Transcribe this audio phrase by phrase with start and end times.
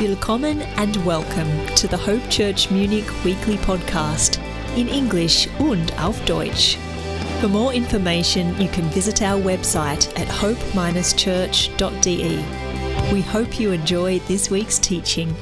[0.00, 4.40] Willkommen and welcome to the Hope Church Munich weekly podcast
[4.76, 6.76] in English und auf Deutsch.
[7.40, 12.44] For more information, you can visit our website at hope-church.de.
[13.12, 15.32] We hope you enjoy this week's teaching.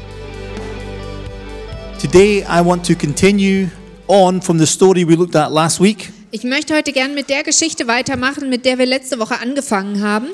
[1.98, 3.70] Today, I want to continue
[4.06, 6.10] on from the story we looked at last week.
[6.30, 10.28] Ich möchte heute gern mit der Geschichte weitermachen, mit der wir letzte Woche angefangen haben.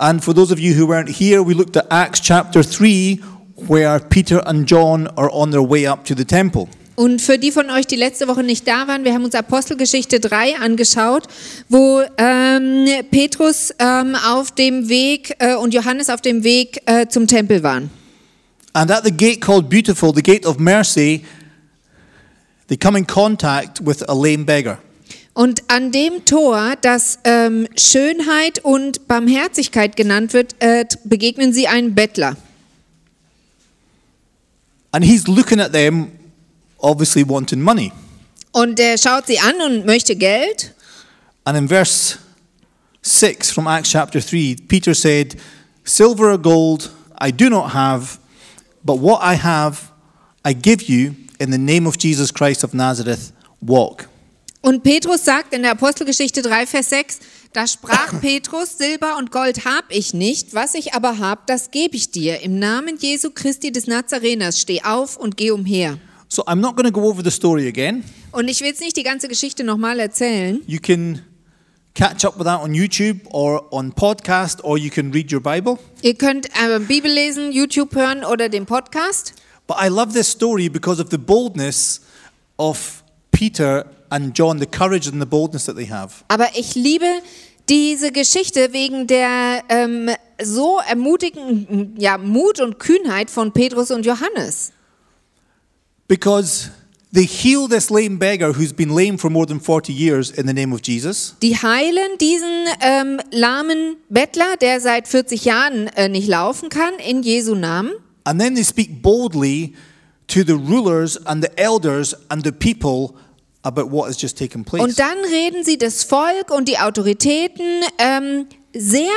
[0.00, 3.16] And for those of you who weren't here, we looked at Acts chapter 3,
[3.66, 6.70] where Peter and John are on their way up to the temple.
[6.96, 10.18] Und für die von euch, die letzte Woche nicht da waren, wir haben uns Apostelgeschichte
[10.18, 11.24] 3 angeschaut,
[11.68, 17.26] wo ähm, Petrus ähm, auf dem Weg äh, und Johannes auf dem Weg äh, zum
[17.26, 17.90] Tempel waren.
[18.72, 21.24] And at the gate called Beautiful, the gate of mercy,
[22.68, 24.78] they come in contact with a lame beggar.
[25.40, 31.94] Und an dem Tor, das ähm, Schönheit und Barmherzigkeit genannt wird, äh, begegnen sie einem
[31.94, 32.36] Bettler.
[34.92, 36.08] And he's looking at them,
[36.76, 37.90] obviously wanting money.
[38.52, 40.74] Und er schaut sie an und möchte Geld.
[41.44, 42.18] And in verse
[43.00, 45.38] 6 from Acts chapter 3, Peter said,
[45.84, 48.18] Silver or gold I do not have,
[48.84, 49.90] but what I have
[50.44, 54.10] I give you in the name of Jesus Christ of Nazareth, walk.
[54.62, 57.20] Und Petrus sagt in der Apostelgeschichte 3, Vers 6,
[57.52, 61.96] da sprach Petrus, Silber und Gold hab ich nicht, was ich aber hab, das gebe
[61.96, 62.40] ich dir.
[62.42, 65.98] Im Namen Jesu Christi des Nazareners, steh auf und geh umher.
[66.28, 68.04] So I'm not going to go over the story again.
[68.32, 70.62] Und ich will jetzt nicht die ganze Geschichte nochmal erzählen.
[70.66, 71.22] You can
[71.94, 75.78] catch up with that on YouTube or on podcast, or you can read your Bible.
[76.02, 79.34] Ihr könnt äh, Bibel lesen, YouTube hören oder den Podcast.
[79.66, 82.02] But I love this story because of the boldness
[82.58, 83.02] of
[83.32, 86.24] Peter and John, the courage and the boldness that they have.
[86.28, 87.06] Aber ich liebe
[87.68, 90.10] diese Geschichte wegen der ähm,
[90.42, 94.72] so ermutigenden ja, Mut und Kühnheit von Petrus und Johannes.
[96.08, 96.70] Because
[97.12, 100.52] they heal this lame beggar who's been lame for more than 40 years in the
[100.52, 101.36] name of Jesus.
[101.42, 107.22] Die heilen diesen ähm, lahmen Bettler, der seit 40 Jahren äh, nicht laufen kann, in
[107.22, 107.92] Jesu Namen.
[108.24, 109.74] And then they speak boldly
[110.26, 113.14] to the rulers and the elders and the people
[113.62, 114.82] about what has just taken place.
[114.82, 119.10] Und dann reden sie das Volk und die Autoritäten ähm, sehr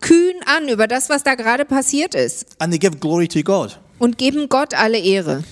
[0.00, 3.78] kühn an über das, was da gerade passiert ist and they give glory to God.
[3.98, 5.44] und geben Gott alle Ehre.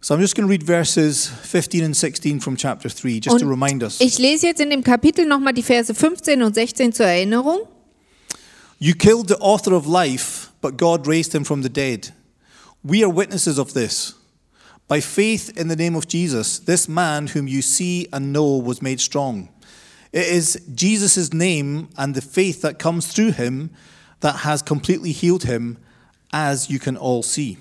[0.00, 3.44] So I'm just going to read verses 15 and 16 from chapter 3 just to
[3.44, 4.00] Und remind us.
[4.00, 7.60] ich lese jetzt in dem Kapitel nochmal die Verse 15 und 16 zur Erinnerung.
[8.80, 12.12] You killed the author of life, but God raised him from the dead.
[12.82, 14.16] We are witnesses of this.
[14.92, 18.82] By faith in the name of Jesus, this man whom you see and know was
[18.82, 19.48] made strong.
[20.12, 23.70] It is Jesus' name and the faith that comes through him
[24.20, 25.78] that has completely healed him,
[26.30, 27.56] as you can all see.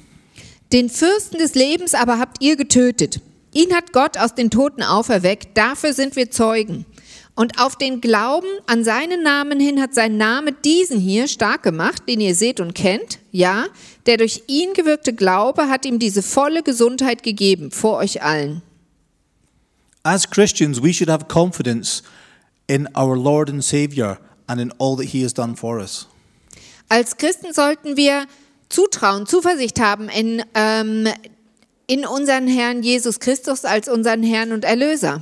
[0.73, 3.21] Den Fürsten des Lebens aber habt ihr getötet.
[3.53, 6.85] Ihn hat Gott aus den Toten auferweckt, dafür sind wir Zeugen.
[7.35, 12.03] Und auf den Glauben an seinen Namen hin hat sein Name diesen hier stark gemacht,
[12.07, 13.19] den ihr seht und kennt.
[13.31, 13.67] Ja,
[14.05, 18.61] der durch ihn gewirkte Glaube hat ihm diese volle Gesundheit gegeben, vor euch allen.
[20.03, 22.03] As Christians, we should have confidence
[22.67, 26.07] in our Lord and Savior and in all that he has done for us.
[26.89, 28.25] Als Christen sollten wir
[28.67, 31.07] Zutrauen, Zuversicht haben in, ähm,
[31.87, 35.21] in unseren Herrn Jesus Christus als unseren Herrn und Erlöser.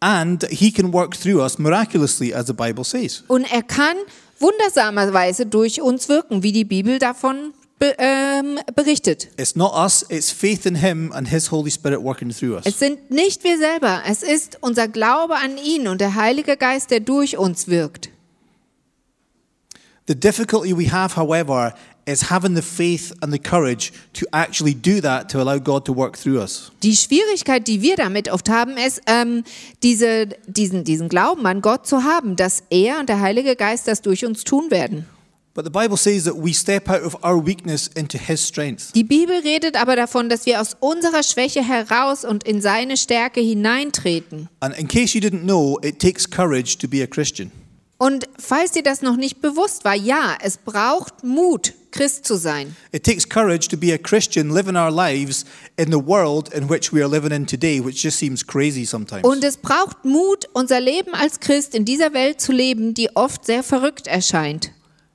[0.00, 3.22] And he can work through us miraculously, as the Bible says.
[3.28, 3.96] Und er kann
[4.38, 9.28] wundersamerweise durch uns wirken, wie die Bibel davon be ähm, berichtet.
[9.36, 12.66] It's not us, it's faith in Him and His Holy Spirit working through us.
[12.66, 16.90] Es sind nicht wir selber, es ist unser Glaube an ihn und der Heilige Geist,
[16.90, 18.10] der durch uns wirkt.
[20.06, 21.74] The difficulty we have, however,
[22.10, 25.92] is having the faith and the courage to actually do that to allow God to
[25.94, 26.70] work through us.
[26.82, 29.44] Die Schwierigkeit, die wir damit oft haben, ist, ähm,
[29.82, 34.02] diese, diesen, diesen Glauben an Gott zu haben, dass er und der Heilige Geist das
[34.02, 35.06] durch uns tun werden.
[35.52, 38.92] But the Bible says that we step out of our weakness into His strength.
[38.94, 43.40] Die Bibel redet aber davon, dass wir aus unserer Schwäche heraus und in seine Stärke
[43.40, 44.48] hineintreten.
[44.60, 47.50] And in case you didn't know, it takes courage to be a Christian.
[48.02, 52.74] Und falls dir das noch nicht bewusst war, ja, es braucht Mut, Christ zu sein.
[52.92, 55.44] It takes courage to be a Christian, living our lives
[55.76, 59.22] in the world in which we are living in today, which just seems crazy sometimes.
[59.24, 63.44] Und es braucht Mut, unser Leben als Christ in dieser Welt zu leben, die oft
[63.44, 64.72] sehr verrückt erscheint.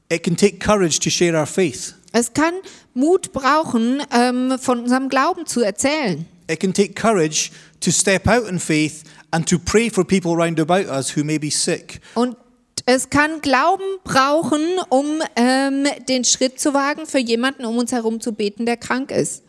[0.10, 1.96] It can take courage to share our faith.
[2.12, 2.54] Es kann
[2.94, 6.28] Mut brauchen, ähm, von unserem Glauben zu erzählen.
[6.48, 7.50] It can take courage
[7.80, 11.40] to step out in faith and to pray for people round about us who may
[11.40, 12.38] be sick Und
[12.88, 18.22] Es kann Glauben brauchen, um ähm, den Schritt zu wagen, für jemanden um uns herum
[18.22, 19.42] zu beten, der krank ist.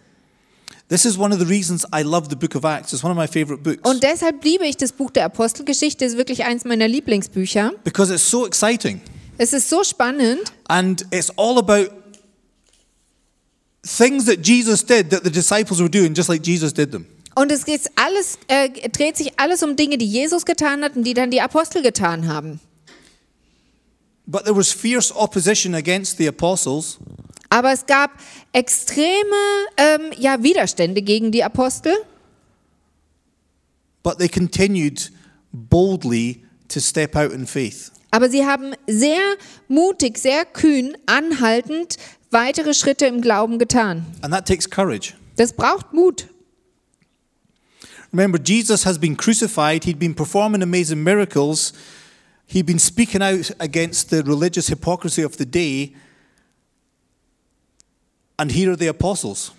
[0.89, 2.93] This is one of the reasons I love the book of Acts.
[2.93, 6.13] It's one of my favorite books Und deshalb liebe ich das Buch der Apostelgeschichte, es
[6.13, 7.73] ist wirklich eins meiner Lieblingsbücher.
[7.85, 9.01] because it's so exciting.
[9.37, 11.91] Es ist so spannend And it's all about
[13.83, 17.05] things that Jesus did that the disciples were doing, just like Jesus did them.
[17.35, 21.03] und es geht alles, äh, dreht sich alles um Dinge, die Jesus getan hat und
[21.05, 22.61] die dann die Apostel getan haben.
[24.27, 26.99] But there was fierce opposition against the apostles,
[27.49, 28.11] Aber es gab
[28.53, 29.33] extreme
[29.77, 31.95] ähm, ja, Widerstände gegen die Apostel.
[34.03, 35.11] but they continued
[35.53, 37.91] boldly to step out in faith.
[38.13, 39.37] Aber sie haben sehr
[39.69, 41.97] mutig, sehr kühn, anhaltend
[42.31, 44.05] weitere Schritte im Glauben getan.
[44.23, 45.15] And that takes courage.
[45.37, 46.29] Das braucht Mut.
[48.13, 51.73] Remember, Jesus has been crucified, he'd been performing amazing miracles,
[52.47, 55.95] he'd been speaking out against the religious hypocrisy of the day.
[58.39, 59.53] And here are the apostles.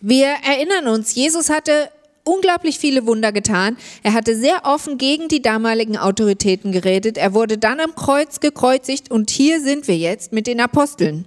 [0.00, 1.90] Wir erinnern uns, Jesus hatte
[2.24, 3.76] unglaublich viele Wunder getan.
[4.02, 7.18] Er hatte sehr offen gegen die damaligen Autoritäten geredet.
[7.18, 11.24] Er wurde dann am Kreuz gekreuzigt und hier sind wir jetzt mit den Aposteln.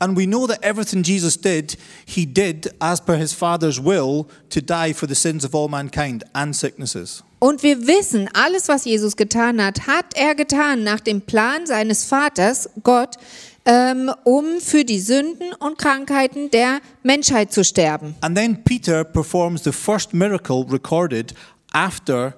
[0.00, 4.60] And we know that everything Jesus did, he did as per his Father's will to
[4.62, 7.24] die for the sins of all mankind and sicknesses.
[7.40, 12.04] Und wir wissen, alles, was Jesus getan hat, hat er getan nach dem Plan seines
[12.04, 13.16] Vaters, Gott,
[13.64, 18.14] ähm, um für die Sünden und Krankheiten der Menschheit zu sterben.
[18.20, 21.34] And then Peter performs the first miracle recorded
[21.72, 22.34] after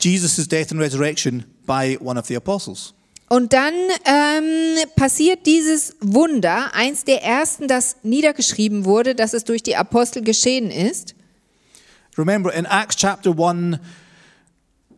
[0.00, 2.94] Jesus' death and resurrection by one of the apostles.
[3.28, 3.74] Und dann
[4.06, 10.22] ähm, passiert dieses Wunder, eins der ersten, das niedergeschrieben wurde, dass es durch die Apostel
[10.22, 11.14] geschehen ist.
[12.16, 13.78] Remember, in Acts chapter 1,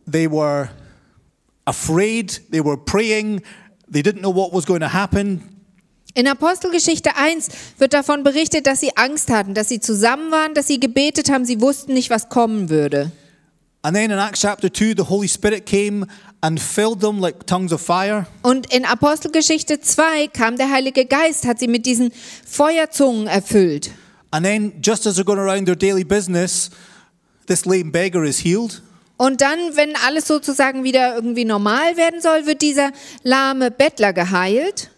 [0.09, 0.69] they were
[1.65, 3.41] afraid, they were praying,
[3.91, 5.41] they didn't know what was going to happen.
[6.13, 10.67] In Apostelgeschichte 1 wird davon berichtet, dass sie Angst hatten, dass sie zusammen waren, dass
[10.67, 13.11] sie gebetet haben, sie wussten nicht, was kommen würde.
[13.83, 16.05] And then in Acts chapter 2, the Holy Spirit came
[16.41, 18.25] and filled them like tongues of fire.
[18.41, 22.11] Und in Apostelgeschichte 2 kam der Heilige Geist, hat sie mit diesen
[22.45, 23.91] Feuerzungen erfüllt.
[24.31, 26.69] And then, just as they're going around their daily business,
[27.47, 28.81] this lame beggar is healed.
[29.17, 32.91] Und dann, wenn alles sozusagen wieder irgendwie normal werden soll, wird dieser
[33.21, 34.89] lahme Bettler geheilt.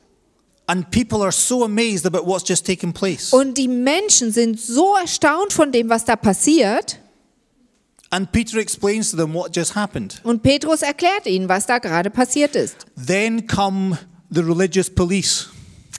[0.65, 3.33] And people are so amazed about what's just taken place.
[3.33, 6.99] Und die Menschen sind so erstaunt von dem, was da passiert.
[8.13, 10.21] And Peter explains to them what just happened.
[10.23, 12.85] Und Petrus erklärt ihnen, was da gerade passiert ist.
[12.95, 13.97] Then come
[14.29, 15.49] the religious police.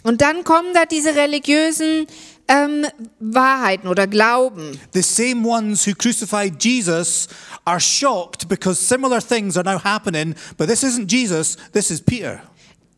[0.04, 2.06] Und dann kommen da diese religiösen
[2.46, 2.86] ähm,
[3.18, 4.78] Wahrheiten oder Glauben.
[4.92, 7.26] The same ones who crucified Jesus
[7.64, 12.40] are shocked because similar things are now happening, but this isn't Jesus, this is Peter.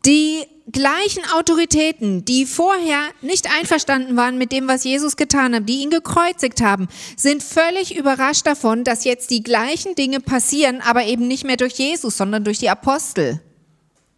[0.05, 5.81] Die gleichen Autoritäten, die vorher nicht einverstanden waren mit dem, was Jesus getan hat, die
[5.81, 11.27] ihn gekreuzigt haben, sind völlig überrascht davon, dass jetzt die gleichen Dinge passieren, aber eben
[11.27, 13.41] nicht mehr durch Jesus, sondern durch die Apostel.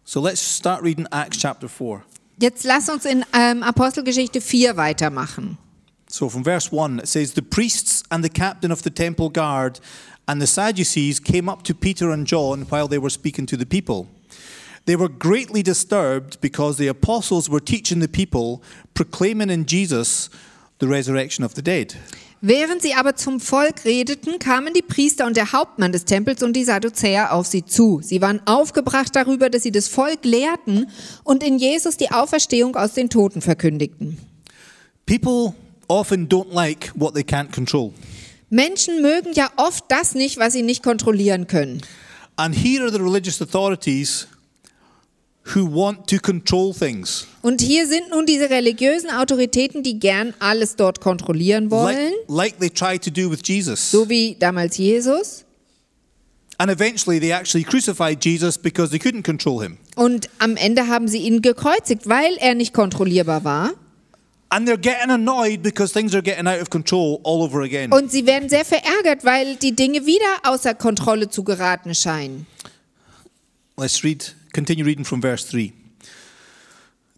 [0.04, 2.02] So let's start reading Acts chapter 4.
[2.40, 5.58] Jetzt lass uns in ähm, Apostelgeschichte 4 weitermachen.
[6.08, 9.80] So from verse 1, it says, The priests and the captain of the temple guard
[10.26, 13.66] and the Sadducees came up to Peter and John while they were speaking to the
[13.66, 14.08] people.
[14.90, 18.60] They were greatly disturbed because the apostles were teaching the people,
[18.92, 20.30] proclaiming in Jesus
[20.80, 21.94] the resurrection of the dead.
[22.40, 26.54] Während sie aber zum Volk redeten, kamen die Priester und der Hauptmann des Tempels und
[26.54, 28.00] die Sadduzäer auf sie zu.
[28.02, 30.88] Sie waren aufgebracht darüber, dass sie das Volk lehrten
[31.22, 34.18] und in Jesus die Auferstehung aus den Toten verkündigten.
[35.06, 35.54] People
[35.86, 37.92] often don't like what they can't control.
[38.48, 41.80] Menschen mögen ja oft das nicht, was sie nicht kontrollieren können.
[42.34, 44.26] And here are the religious authorities
[45.54, 47.26] who want to control things.
[47.42, 52.58] Und hier sind nun diese religiösen Autoritäten, die gern alles dort kontrollieren wollen, Like, like
[52.60, 53.90] they tried to do with Jesus.
[53.90, 55.44] so wie damals Jesus.
[56.58, 59.78] And eventually they actually crucified Jesus because they couldn't control him.
[59.96, 63.70] Und am Ende haben sie ihn gekreuzigt, weil er nicht kontrollierbar war.
[64.50, 67.92] And they're getting annoyed because things are getting out of control all over again.
[67.92, 72.46] Und sie werden sehr verärgert, weil die Dinge wieder außer Kontrolle zu geraten scheinen.
[73.78, 75.72] Let's read, continue reading from verse 3.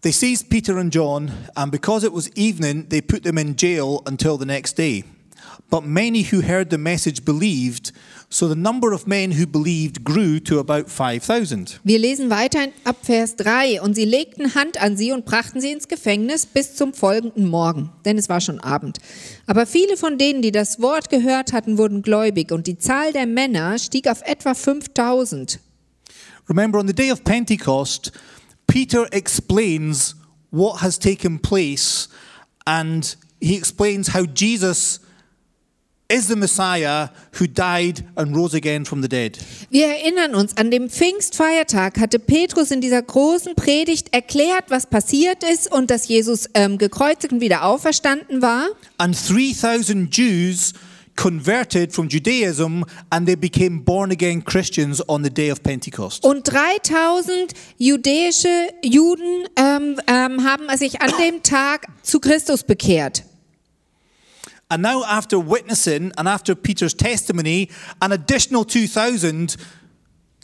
[0.01, 4.01] They seized Peter and John, and because it was evening, they put them in jail
[4.05, 5.05] until the next day.
[5.69, 7.93] But many who heard the message believed,
[8.29, 11.79] so the number of men who believed grew to about 5,000.
[11.83, 13.81] Wir lesen weiter ab Vers 3.
[13.81, 17.91] Und sie legten Hand an sie und brachten sie ins Gefängnis bis zum folgenden Morgen,
[18.05, 18.97] denn es war schon Abend.
[19.47, 23.25] Aber viele von denen, die das Wort gehört hatten, wurden gläubig und die Zahl der
[23.25, 25.59] Männer stieg auf etwa 5000.
[26.47, 28.11] Remember, on the day of Pentecost,
[28.67, 30.15] Peter explains
[30.51, 32.07] what has taken place
[32.65, 34.99] and he explains how Jesus
[36.09, 39.37] is the Messiah who died and rose again from the dead.
[39.69, 45.43] Wir erinnern uns, an dem Pfingstfeiertag hatte Petrus in dieser großen Predigt erklärt, was passiert
[45.43, 48.67] ist und dass Jesus ähm, gekreuzigt und wieder auferstanden war.
[48.97, 50.73] And 3,000 Jews
[51.15, 56.23] converted from Judaism and they became born again Christians on the day of Pentecost.
[56.23, 63.23] Und 3000 jüdische Juden ähm, ähm, haben sich an dem Tag zu Christus bekehrt.
[64.69, 69.55] And now, after witnessing and after Peter's testimony, an additional 2,000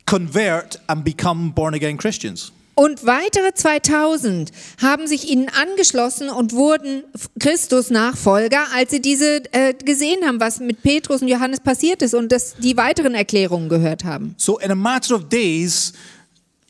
[0.06, 2.52] convert and become born again Christians.
[2.80, 7.04] Und weitere 2000 haben sich ihnen angeschlossen und wurden
[7.38, 12.14] Christus Nachfolger, als sie diese äh, gesehen haben, was mit Petrus und Johannes passiert ist
[12.14, 14.34] und das, die weiteren Erklärungen gehört haben.
[14.38, 15.92] So, in a matter of days,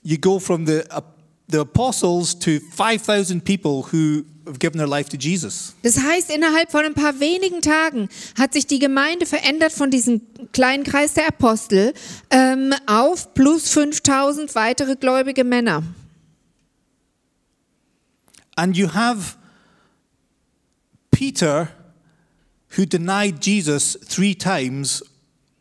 [0.01, 1.01] you go from the, uh,
[1.47, 4.23] the apostles to 5,000 people who
[4.57, 5.75] given their life to Jesus.
[5.83, 10.21] Das heißt, innerhalb von ein paar wenigen Tagen hat sich die Gemeinde verändert von diesem
[10.53, 11.93] kleinen Kreis der Apostel
[12.29, 15.83] ähm, auf plus 5000 weitere gläubige Männer.
[18.55, 19.35] And you have
[21.11, 21.69] Peter
[22.75, 25.03] who denied Jesus three times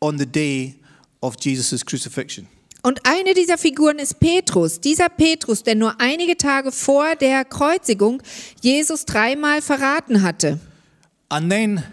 [0.01, 0.75] on the day
[1.21, 2.47] of Jesus' crucifixion.
[2.81, 4.79] Und eine dieser Figuren ist Petrus.
[4.79, 8.23] Dieser Petrus, der nur einige Tage vor der Kreuzigung
[8.61, 10.59] Jesus dreimal verraten hatte.
[11.27, 11.83] And then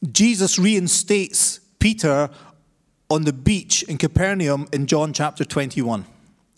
[0.00, 2.30] Jesus reinstates Peter
[3.08, 6.04] on the beach in Capernaum in John chapter 21.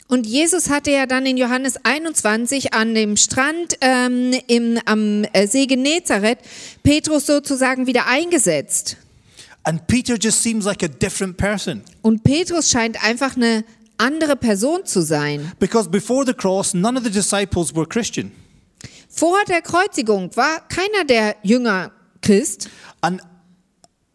[0.07, 5.47] Und Jesus hatte ja dann in Johannes 21 an dem Strand ähm, im, am äh,
[5.47, 6.38] See Genezareth
[6.83, 8.97] Petrus sozusagen wieder eingesetzt.
[9.68, 11.82] And Peter just seems like a different person.
[12.00, 13.66] Und Petrus scheint einfach eine
[13.98, 15.52] andere Person zu sein.
[15.58, 18.32] Because before the cross, none of the disciples were Christian.
[19.10, 22.70] Vor der Kreuzigung war keiner der Jünger Christ.
[23.02, 23.20] And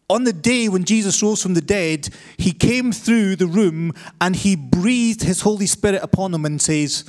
[0.08, 4.34] on the day when Jesus rose from the dead, he came through the room and
[4.34, 7.04] he breathed his Holy Spirit upon them and says,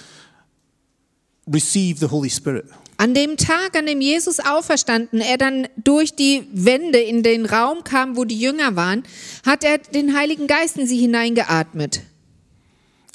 [1.47, 2.65] Receive the Holy Spirit.
[2.97, 7.83] An dem Tag, an dem Jesus auferstanden, er dann durch die Wände in den Raum
[7.83, 9.03] kam, wo die Jünger waren,
[9.45, 12.01] hat er den Heiligen Geist in sie hineingeatmet.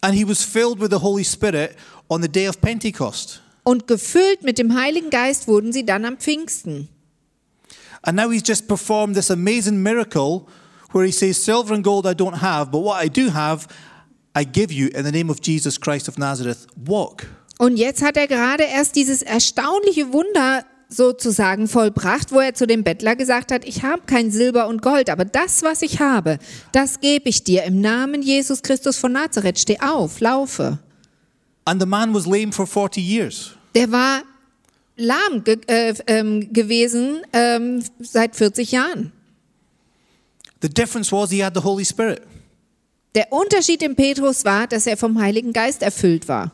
[0.02, 1.76] And he was filled with the Holy Spirit
[2.08, 3.40] on the day of Pentecost.
[3.62, 6.88] Und gefüllt mit dem Heiligen Geist wurden sie dann am Pfingsten.
[8.02, 10.46] And now he's just performed this amazing miracle
[10.92, 13.68] where he says, Silver and gold I don't have, but what I do have,
[14.34, 16.66] I give you in the name of Jesus Christ of Nazareth.
[16.76, 17.26] Walk.
[17.60, 22.84] Und jetzt hat er gerade erst dieses erstaunliche Wunder sozusagen vollbracht, wo er zu dem
[22.84, 26.38] Bettler gesagt hat, ich habe kein Silber und Gold, aber das, was ich habe,
[26.72, 27.64] das gebe ich dir.
[27.64, 30.78] Im Namen Jesus Christus von Nazareth, steh auf, laufe.
[31.66, 33.50] And the man was lame for 40 years.
[33.74, 34.22] Der war
[34.96, 39.12] lahm ge äh, ähm, gewesen ähm, seit 40 Jahren.
[40.62, 42.22] The difference was he had the Holy Spirit.
[43.14, 46.52] Der Unterschied in Petrus war, dass er vom Heiligen Geist erfüllt war.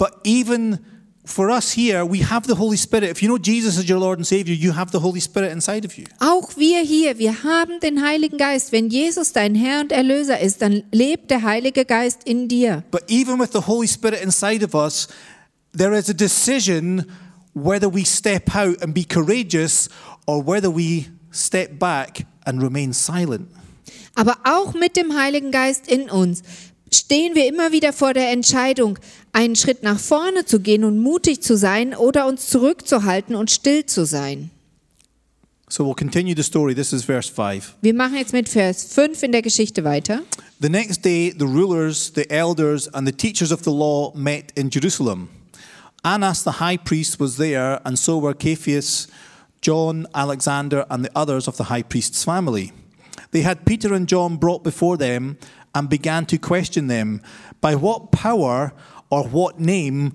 [0.00, 0.78] But even
[1.26, 3.10] for us here, we have the Holy Spirit.
[3.10, 5.84] If you know Jesus as your Lord and Savior, you have the Holy Spirit inside
[5.84, 6.06] of you.
[6.20, 8.72] Auch wir hier, wir haben den Heiligen Geist.
[8.72, 12.82] Wenn Jesus dein Herr und Erlöser ist, dann lebt der Heilige Geist in dir.
[12.90, 15.08] But even with the Holy Spirit inside of us,
[15.76, 17.04] there is a decision
[17.52, 19.90] whether we step out and be courageous
[20.26, 23.50] or whether we step back and remain silent.
[24.14, 26.42] Aber auch mit dem Heiligen Geist in uns
[26.92, 28.98] stehen wir immer wieder vor der Entscheidung,
[29.32, 33.86] einen Schritt nach vorne zu gehen und mutig zu sein oder uns zurückzuhalten und still
[33.86, 34.50] zu sein.
[35.68, 36.74] So we'll continue the story.
[36.74, 37.76] This is verse 5.
[37.80, 40.22] Wir machen jetzt mit Vers 5 in der Geschichte weiter.
[40.60, 44.68] The next day, the rulers, the elders, and the teachers of the law met in
[44.68, 45.28] Jerusalem.
[46.02, 49.06] Annas the high priest was there, and so were Cephas,
[49.62, 52.72] John, Alexander, and the others of the high priest's family.
[53.30, 55.36] They had Peter and John brought before them
[55.74, 57.20] and began to question them
[57.60, 58.72] By what power
[59.10, 60.12] or what name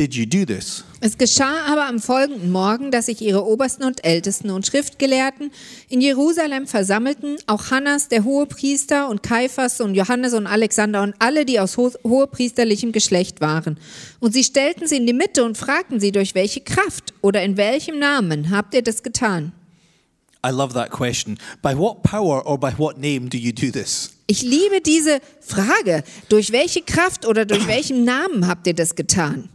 [0.00, 0.82] did you do this?
[1.00, 5.50] Es geschah aber am folgenden Morgen, dass sich ihre Obersten und Ältesten und Schriftgelehrten
[5.88, 11.44] in Jerusalem versammelten, auch Hannas, der Hohepriester, und Kaiphas und Johannes und Alexander und alle,
[11.44, 13.78] die aus ho hohepriesterlichem Geschlecht waren.
[14.20, 17.56] Und sie stellten sie in die Mitte und fragten sie, durch welche Kraft oder in
[17.56, 19.52] welchem Namen habt ihr das getan?
[20.44, 21.38] I love that question.
[21.60, 24.19] By what power or by what name do you do this?
[24.30, 26.04] Ich liebe diese Frage.
[26.28, 29.48] Durch welche Kraft oder durch welchen Namen habt ihr das getan?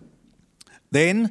[0.92, 1.30] Then,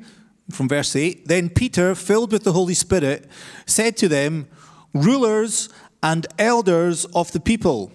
[0.48, 3.28] from verse 8, then Peter, filled with the Holy Spirit,
[3.66, 4.46] said to them,
[4.94, 5.68] Rulers
[6.00, 7.92] and elders of the people,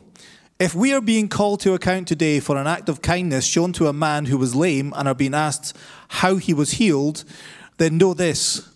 [0.60, 3.88] If we are being called to account today for an act of kindness shown to
[3.88, 5.76] a man who was lame and are being asked
[6.10, 7.24] how he was healed,
[7.78, 8.70] then know this,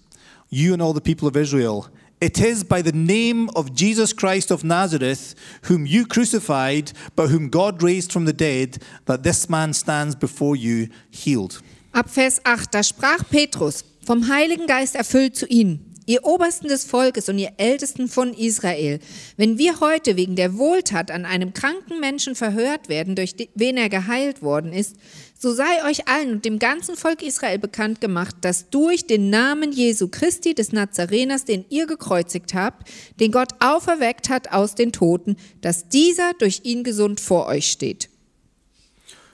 [0.50, 1.93] you and all the people of Israel.
[2.24, 7.50] It is by the name of Jesus Christ of Nazareth, whom you crucified, but whom
[7.50, 8.78] God raised from the dead,
[9.08, 11.62] that this man stands before you healed.
[11.94, 15.94] Ab Vers 8, da sprach Petrus, vom Heiligen Geist erfüllt zu ihnen.
[16.06, 19.02] Ihr Obersten des Volkes und ihr Ältesten von Israel,
[19.36, 23.90] wenn wir heute wegen der Wohltat an einem kranken Menschen verhört werden, durch wen er
[23.90, 24.96] geheilt worden ist,
[25.44, 29.74] so sei euch allen und dem ganzen Volk Israel bekannt gemacht, dass durch den Namen
[29.74, 35.36] Jesu Christi des Nazareners, den ihr gekreuzigt habt, den Gott auferweckt hat aus den Toten,
[35.60, 38.10] dass dieser durch ihn gesund vor euch steht.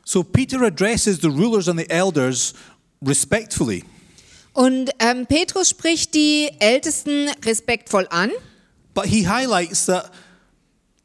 [0.03, 2.55] So Peter addresses the rulers and the elders
[3.05, 3.83] respectfully.
[4.53, 8.31] Und ähm, Petrus spricht die Ältesten respektvoll an.
[8.95, 10.11] But he highlights that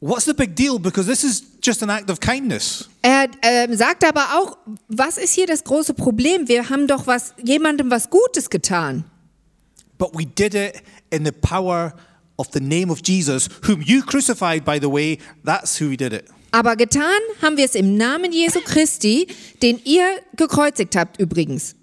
[0.04, 0.78] what's the big deal?
[0.78, 2.88] Because this is just an act of kindness.
[3.02, 4.58] Er ähm, sagt aber auch,
[4.88, 6.46] was ist hier das große Problem?
[6.48, 9.04] Wir haben doch was, jemandem was Gutes getan.
[9.96, 11.94] But we did it in the power
[12.36, 15.18] of the name of Jesus, whom you crucified, by the way.
[15.44, 16.24] That's who we did it.
[16.50, 19.26] Aber getan haben wir es im Namen Jesu Christi,
[19.62, 20.06] den ihr
[20.36, 21.74] gekreuzigt habt übrigens.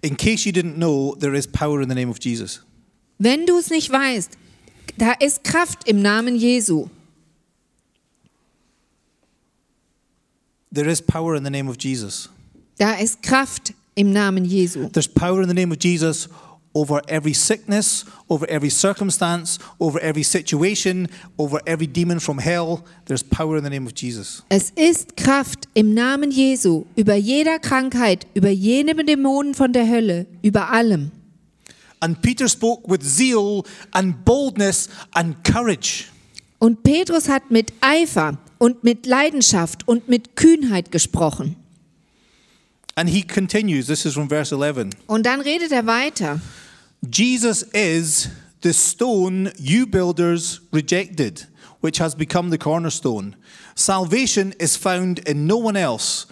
[0.00, 2.62] In case you didn't know, there is power in the name of Jesus.
[3.18, 4.38] Wenn du es nicht weißt,
[4.96, 6.88] da ist Kraft im Namen Jesu.
[10.72, 12.28] There is power in the name of Jesus.
[12.78, 14.88] Da ist Kraft im Namen Jesu.
[14.88, 16.28] There's power in the name of Jesus
[16.74, 22.84] over every sickness, over every circumstance, over every situation, over every demon from hell.
[23.06, 24.42] There's power in the name of Jesus.
[24.48, 30.26] Es ist Kraft im Namen Jesu über jeder Krankheit, über jene Dämonen von der Hölle,
[30.42, 31.10] über allem.
[32.00, 36.06] And Peter spoke with zeal and boldness and courage.
[36.58, 41.56] Und Petrus hat mit Eifer und mit Leidenschaft und mit Kühnheit gesprochen.
[42.96, 44.90] And he continues, this is from verse 11.
[45.06, 46.40] Und dann redet er weiter.
[47.00, 48.28] Jesus is
[48.62, 51.46] the stone you builders rejected,
[51.80, 53.36] which has become the cornerstone.
[53.76, 56.26] Salvation is found in no one else,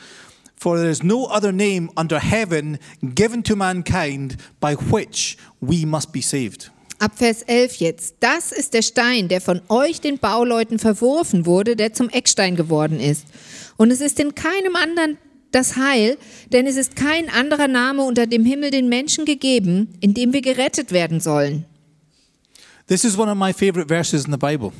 [0.58, 2.78] for there is no other name under heaven
[3.14, 6.70] given to mankind by which we must be saved.
[6.98, 8.14] Ab Vers 11 jetzt.
[8.20, 13.00] Das ist der Stein, der von euch, den Bauleuten, verworfen wurde, der zum Eckstein geworden
[13.00, 13.26] ist.
[13.76, 15.18] Und es ist in keinem anderen
[15.52, 16.16] das Heil,
[16.52, 20.40] denn es ist kein anderer Name unter dem Himmel den Menschen gegeben, in dem wir
[20.40, 21.66] gerettet werden sollen.
[22.86, 24.72] This is one of my favorite verses in the Bible.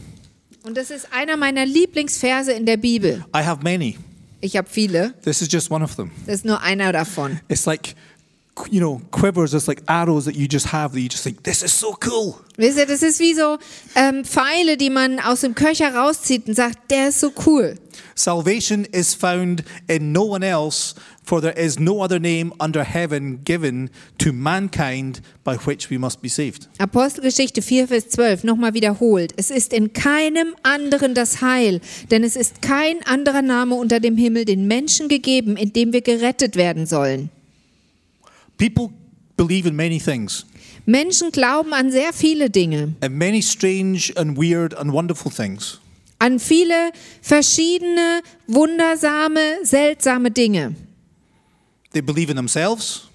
[0.63, 3.25] Und das ist einer meiner Lieblingsverse in der Bibel.
[3.35, 3.97] I have many.
[4.41, 6.11] Ich habe viele, This is just one of them.
[6.27, 7.41] das ist nur einer davon.
[7.49, 7.95] It's like,
[8.71, 11.63] you know, quivers, it's like arrows that you just have that you just think, this
[11.63, 12.41] is so cool.
[12.57, 13.59] Wisst ihr, das ist wie so
[13.95, 17.77] ähm, Pfeile, die man aus dem Köcher rauszieht und sagt, der ist so cool.
[18.15, 23.41] Salvation is found in no one else, for there is no other name under heaven
[23.45, 26.69] given to mankind by which we must be saved.
[26.79, 29.35] Apostelgeschichte 4, Vers 12, nochmal wiederholt.
[29.37, 34.17] Es ist in keinem anderen das Heil, denn es ist kein anderer Name unter dem
[34.17, 37.31] Himmel den Menschen gegeben, in dem wir gerettet werden sollen.
[38.59, 38.91] People
[39.37, 40.47] believe in many things,
[40.87, 45.81] Menschen glauben an sehr viele Dinge, and many strange and weird and wonderful things.
[46.19, 50.75] an viele verschiedene, wundersame, seltsame Dinge.
[51.93, 53.09] They believe in themselves.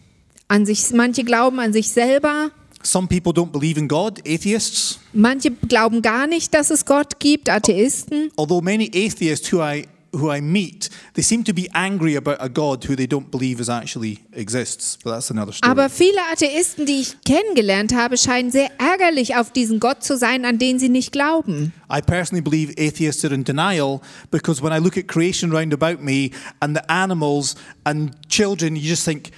[0.47, 2.51] An sich, manche glauben an sich selber,
[2.83, 4.99] Some people don't believe in God, atheists.
[5.13, 8.31] manche glauben gar nicht, dass es Gott gibt, Atheisten.
[8.37, 12.49] Although many atheists who I who I meet, they seem to be angry about a
[12.49, 14.97] God who they don't believe is actually exists.
[15.03, 15.71] But that's another story.
[15.71, 20.45] Aber viele Atheisten, die ich kennengelernt habe, scheinen sehr ärgerlich auf diesen Gott zu sein,
[20.45, 21.73] an den sie nicht glauben.
[21.89, 26.01] I personally believe atheists are in denial because when I look at creation round about
[26.03, 29.31] me and the animals and children, you just think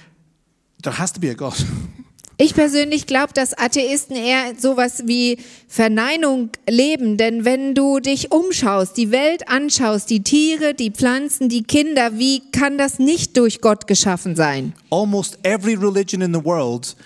[0.82, 1.54] there has to be a God.
[2.36, 8.96] Ich persönlich glaube, dass Atheisten eher sowas wie Verneinung leben, denn wenn du dich umschaust,
[8.96, 13.86] die Welt anschaust, die Tiere, die Pflanzen, die Kinder, wie kann das nicht durch Gott
[13.86, 14.72] geschaffen sein?
[14.90, 16.96] Almost every religion in the world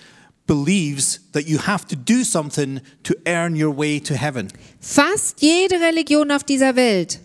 [0.47, 4.47] believes that you have to do something to earn your way to heaven.
[4.79, 7.19] Fast jede Religion auf dieser Welt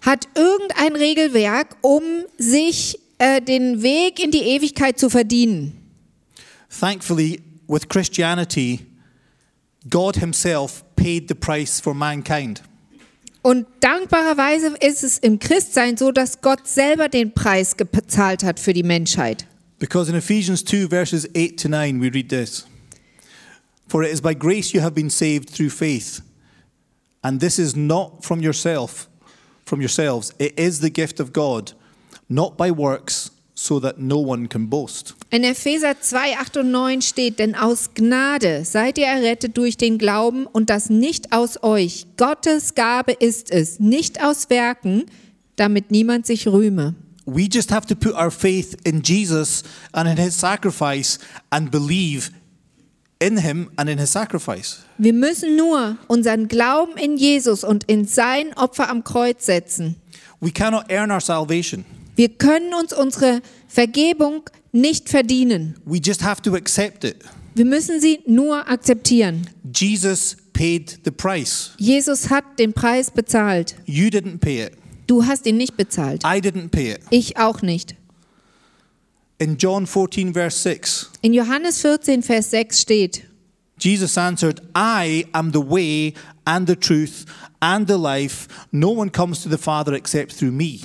[0.00, 2.02] hat irgendein Regelwerk, um
[2.38, 5.81] sich äh, den Weg in die Ewigkeit zu verdienen.
[6.72, 8.86] Thankfully, with Christianity,
[9.88, 12.62] God Himself paid the price for mankind.
[13.42, 18.72] Und dankbarerweise ist es im Christsein so, dass Gott selber den Preis gezahlt hat für
[18.72, 19.46] die Menschheit.
[19.78, 22.66] Because in Ephesians 2, verses 8 to 9, we read this
[23.88, 26.22] For it is by grace you have been saved through faith.
[27.22, 29.08] And this is not from yourself,
[29.66, 30.32] from yourselves.
[30.38, 31.72] It is the gift of God,
[32.28, 35.14] not by works, so that no one can boast.
[35.34, 39.96] In Epheser 2, 8 und 9 steht, denn aus Gnade seid ihr errettet durch den
[39.96, 42.04] Glauben und das nicht aus euch.
[42.18, 45.06] Gottes Gabe ist es, nicht aus Werken,
[45.56, 46.94] damit niemand sich rühme.
[47.24, 51.18] We just have to put our faith in Jesus and in his sacrifice
[51.48, 52.30] and believe
[53.18, 54.80] in him and in his sacrifice.
[54.98, 59.96] Wir müssen nur unseren Glauben in Jesus und in sein Opfer am Kreuz setzen.
[60.40, 61.86] We cannot earn our salvation.
[62.16, 65.76] Wir können uns unsere Vergebung nicht verdienen.
[65.84, 67.16] We just have to accept it.
[67.54, 69.46] Wir müssen sie nur akzeptieren.
[69.74, 71.72] Jesus paid the price.
[71.76, 73.76] Jesus hat den Preis bezahlt.
[73.84, 74.72] You didn't pay it.
[75.06, 76.22] Du hast ihn nicht bezahlt.
[76.24, 77.00] I didn't pay it.
[77.10, 77.94] Ich auch nicht.
[79.38, 83.24] In John 14, verse 6, In Johannes 14, Vers 6 steht,
[83.76, 87.24] Jesus answered, I am the way and the truth
[87.60, 88.46] and the life.
[88.70, 90.82] No one comes to the Father except through me.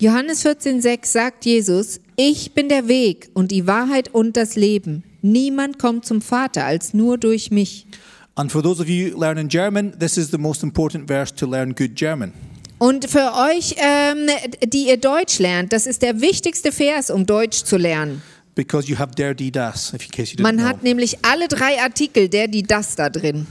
[0.00, 5.04] Johannes 14, 6 sagt Jesus, ich bin der Weg und die Wahrheit und das Leben.
[5.20, 7.86] Niemand kommt zum Vater als nur durch mich.
[8.34, 11.74] And for those of you learning German, this is the most important verse to learn
[11.74, 12.32] good German.
[12.78, 14.30] Und für euch, ähm,
[14.72, 18.22] die ihr Deutsch lernt, das ist der wichtigste Vers, um Deutsch zu lernen.
[18.54, 20.64] Because you have der, die, das, if in case you didn't Man know.
[20.64, 23.46] hat nämlich alle drei Artikel, der, die, das da drin.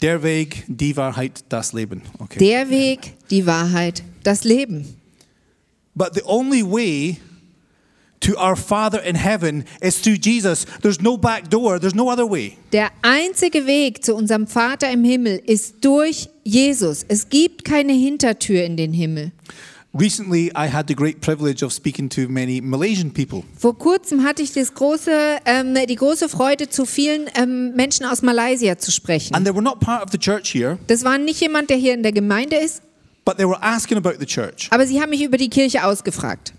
[0.00, 2.00] Der Weg, die Wahrheit, das Leben.
[2.20, 2.38] Okay.
[2.38, 4.95] Der Weg, die Wahrheit, das Leben.
[5.96, 7.18] But the only way
[8.20, 10.66] to our Father in heaven is through Jesus.
[10.82, 12.58] There's no back door, there's no other way.
[12.72, 17.04] Der einzige Weg zu unserem Vater im Himmel ist durch Jesus.
[17.08, 19.32] Es gibt keine Hintertür in den Himmel.
[19.98, 23.44] Recently, I had the great privilege of speaking to many Malaysian people.
[23.56, 28.20] Vor kurzem hatte ich das große, ähm, die große Freude, zu vielen ähm, Menschen aus
[28.20, 29.34] Malaysia zu sprechen.
[29.34, 31.94] And they were not part of the church here, Das war nicht jemand, der hier
[31.94, 32.82] in der Gemeinde ist,
[33.26, 34.68] but they were asking about the church.
[34.70, 36.54] aber sie haben mich über die Kirche ausgefragt.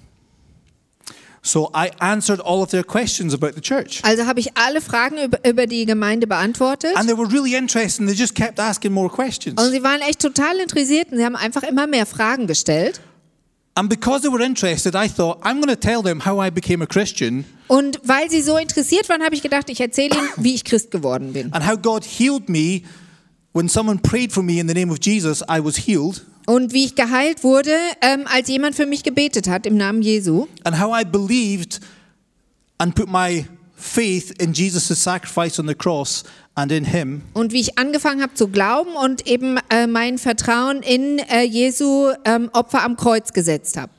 [1.44, 4.02] So I answered all of their questions about the church.
[4.04, 6.96] Also habe ich alle Fragen über, über die Gemeinde beantwortet.
[6.96, 9.62] And they were really interested and they just kept asking more questions.
[9.62, 13.00] Und sie waren echt total interessiert und sie haben einfach immer mehr Fragen gestellt.
[13.76, 16.84] And because they were interested, I thought, I'm going to tell them how I became
[16.84, 20.56] a Christian Und weil sie so interessiert waren, habe ich gedacht, ich erzähle ihnen, wie
[20.56, 21.54] ich Christ geworden bin.
[21.54, 22.82] and how God healed me.
[23.58, 26.22] When someone prayed for me in the name of Jesus, I was healed.
[26.46, 30.46] Und wie ich geheilt wurde, ähm, als jemand für mich gebetet hat im Namen Jesu.
[30.64, 31.80] And how I believed
[32.78, 37.24] and put my faith in Jesus' sacrifice on the cross and in Him.
[37.34, 42.12] Und wie ich angefangen habe zu glauben und eben äh, mein Vertrauen in äh, Jesu
[42.26, 43.92] ähm, Opfer am Kreuz gesetzt habe.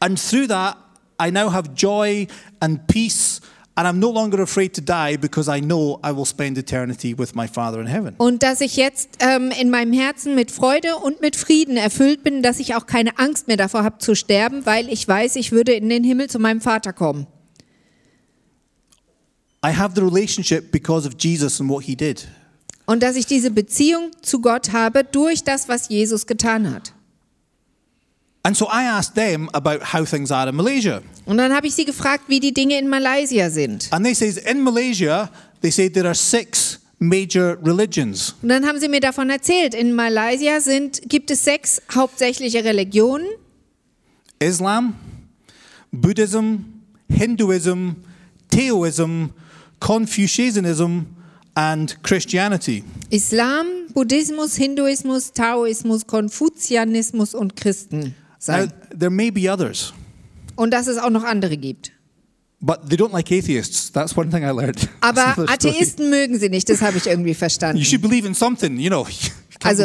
[0.00, 0.76] And through that,
[1.24, 2.26] I now have joy
[2.58, 3.40] and peace.
[3.74, 7.34] And I'm no longer afraid to die because I know I will spend eternity with
[7.34, 8.14] my Father in heaven.
[8.18, 12.42] Und dass ich jetzt ähm, in meinem Herzen mit Freude und mit Frieden erfüllt bin,
[12.42, 15.72] dass ich auch keine Angst mehr davor habe zu sterben, weil ich weiß, ich würde
[15.72, 17.26] in den Himmel zu meinem Vater kommen.
[19.64, 22.28] I have the relationship because of Jesus and what He did.
[22.84, 26.92] Und dass ich diese Beziehung zu Gott habe durch das, was Jesus getan hat.
[28.44, 31.00] And so I asked them about how things are in Malaysia.
[31.26, 33.88] Und dann habe ich sie gefragt, wie die Dinge in Malaysia sind.
[33.92, 38.34] And they says in Malaysia, they say there are six major religions.
[38.42, 43.26] Und dann haben sie mir davon erzählt, in Malaysia sind, gibt es sechs hauptsächliche Religionen.
[44.40, 44.94] Islam,
[45.92, 47.90] Buddhism, Hinduism,
[48.50, 49.30] Taoism,
[49.78, 51.06] Confucianism,
[51.54, 52.82] and Christianity.
[53.10, 57.56] Islam, Buddhismus, Hinduismus, Taoismus, Konfuzianismus und
[58.46, 58.98] Now, Christensein.
[58.98, 59.92] there may be others,
[60.56, 61.92] Und dass es auch noch andere gibt.
[62.60, 63.90] but they don't like atheists.
[63.92, 64.88] That's one thing I learned.
[65.00, 65.36] Aber.
[65.50, 67.84] Atheisten mögen sie nicht, das habe ich irgendwie You verstanden.
[67.84, 69.06] should believe in something, you know.
[69.64, 69.84] Also-.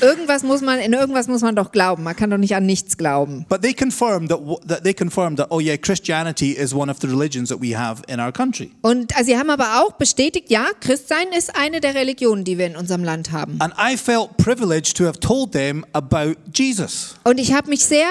[0.00, 2.02] Irgendwas muss man, in irgendwas muss man doch glauben.
[2.02, 3.46] Man kann doch nicht an nichts glauben.
[3.48, 7.06] But they confirmed that, that they confirmed that oh yeah, Christianity is one of the
[7.06, 8.70] religions that we have in our country.
[8.82, 12.66] Und also sie haben aber auch bestätigt, ja, Christsein ist eine der Religionen, die wir
[12.66, 13.56] in unserem Land haben.
[13.60, 17.14] And I felt privileged to have told them about Jesus.
[17.24, 18.06] Und ich habe mich sehr,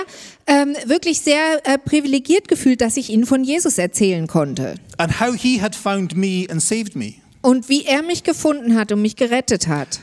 [0.47, 4.75] ähm, wirklich sehr äh, privilegiert gefühlt, dass ich ihnen von Jesus erzählen konnte.
[4.97, 7.15] and how he had found me and saved me.
[7.41, 9.99] Und wie er mich gefunden hat und mich gerettet hat.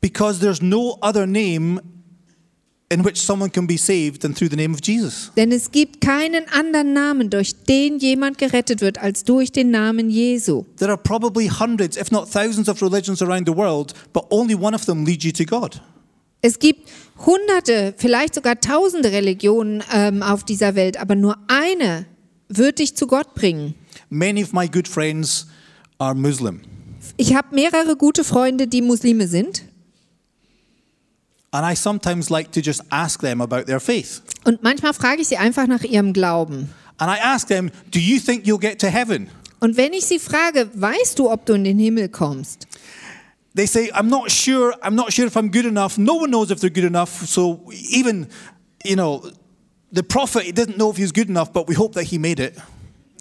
[0.00, 1.80] Because there's no other name
[2.88, 5.32] in which someone can be saved than through the name of Jesus.
[5.36, 10.08] Denn es gibt keinen anderen Namen, durch den jemand gerettet wird, als durch den Namen
[10.08, 10.64] Jesu.
[10.76, 14.74] There are probably hundreds, if not thousands, of religions around the world, but only one
[14.74, 15.80] of them leads you to God.
[16.42, 16.88] Es gibt
[17.24, 22.06] hunderte, vielleicht sogar tausende Religionen ähm, auf dieser Welt, aber nur eine
[22.48, 23.74] wird dich zu Gott bringen.
[24.10, 25.48] Many of my good friends
[25.98, 26.60] are Muslim.
[27.16, 29.62] Ich habe mehrere gute Freunde, die Muslime sind.
[31.56, 34.20] And I sometimes like to just ask them about their faith.
[34.44, 36.68] Und manchmal frage ich sie einfach nach ihrem Glauben.
[36.98, 39.30] And I ask them, Do you think you'll get to heaven?
[39.58, 42.66] Und wenn ich sie frage, weißt du, ob du in den Himmel kommst?
[43.54, 44.74] They say, I'm not sure.
[44.82, 45.96] I'm not sure if I'm good enough.
[45.96, 47.26] No one knows if they're good enough.
[47.26, 48.26] So even,
[48.84, 49.22] you know,
[49.90, 52.18] the prophet, he didn't know if he was good enough, but we hope that he
[52.18, 52.58] made it.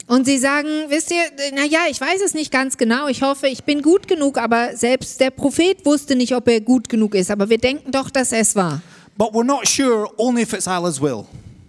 [0.07, 1.23] Und sie sagen, wisst ihr,
[1.55, 3.07] naja, ich weiß es nicht ganz genau.
[3.07, 6.89] Ich hoffe, ich bin gut genug, aber selbst der Prophet wusste nicht, ob er gut
[6.89, 7.31] genug ist.
[7.31, 8.81] Aber wir denken doch, dass er es war.
[9.17, 11.25] But we're not sure only if it's Allah's will.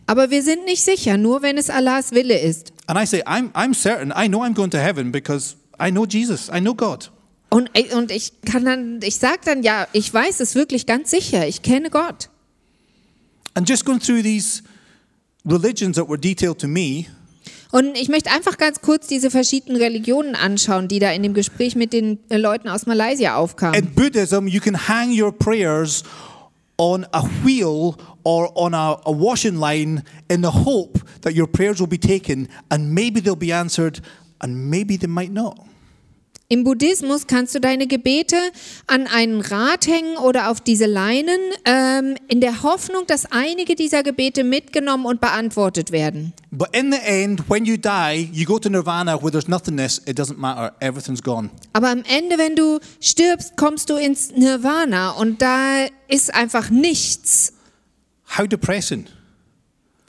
[0.06, 2.72] Aber wir sind nicht sicher, nur wenn es Allahs Wille ist.
[2.86, 4.12] And I say, I'm, I'm certain.
[4.14, 6.48] I know I'm going to heaven because I know Jesus.
[6.48, 7.10] I know God.
[7.48, 11.46] Und, und ich kann dann, ich sage dann, ja, ich weiß es wirklich ganz sicher.
[11.48, 12.28] Ich kenne Gott.
[13.54, 14.62] And just going through these
[15.44, 17.06] religions that were detailed to me,
[17.72, 21.76] Und ich möchte einfach ganz kurz diese verschiedenen Religionen anschauen, die da in dem Gespräch
[21.76, 23.74] mit den äh, Leuten aus Malaysia aufkamen.
[23.78, 26.02] in Buddhism, you can hang your prayers
[26.78, 31.80] on a wheel or on a, a washing line in the hope that your prayers
[31.80, 34.00] will be taken and maybe they'll be answered
[34.40, 35.58] and maybe they might not.
[36.48, 38.36] Im Buddhismus kannst du deine Gebete
[38.86, 44.04] an einen Rad hängen oder auf diese Leinen, ähm, in der Hoffnung, dass einige dieser
[44.04, 46.34] Gebete mitgenommen und beantwortet werden.
[46.52, 50.20] But in the end, when you die, you go to nirvana where there's nothingness, it
[50.20, 51.50] doesn't matter, everything's gone.
[51.72, 57.54] Aber am Ende, wenn du stirbst, kommst du ins Nirvana und da ist einfach nichts.
[58.38, 59.06] How depressing.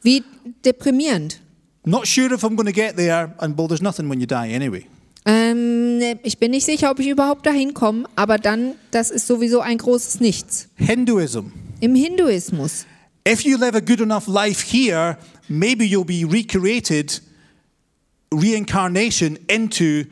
[0.04, 0.24] Wie
[0.64, 1.42] deprimierend.
[1.84, 4.52] Not sure if I'm going to get there, and well, there's nothing when you die
[4.54, 4.86] anyway.
[5.28, 9.60] Ähm, ich bin nicht sicher, ob ich überhaupt dahin komme, aber dann, das ist sowieso
[9.60, 10.70] ein großes Nichts.
[10.76, 11.52] Hinduism.
[11.82, 12.86] Im Hinduismus.
[13.28, 15.18] If you live a good enough life here,
[15.50, 17.22] maybe you'll be recreated,
[18.34, 20.06] reincarnation into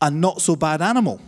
[0.00, 1.20] a not so bad animal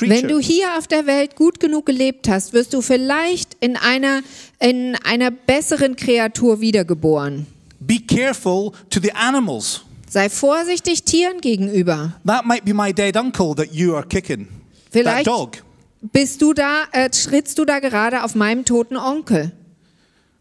[0.00, 4.22] Wenn du hier auf der Welt gut genug gelebt hast, wirst du vielleicht in einer,
[4.60, 7.46] in einer besseren Kreatur wiedergeboren.
[7.80, 9.82] Be careful to the animals.
[10.10, 12.14] Sei vorsichtig Tieren gegenüber.
[12.26, 14.46] That might be my dead uncle that you are kicking.
[14.46, 15.62] That Vielleicht dog.
[16.00, 19.52] bist du da, äh, schrittst du da gerade auf meinem toten Onkel.